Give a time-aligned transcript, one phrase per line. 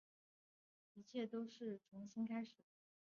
[0.95, 2.63] 一切都像是重新开始